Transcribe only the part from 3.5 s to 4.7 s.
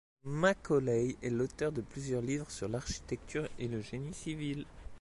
et le génie civil.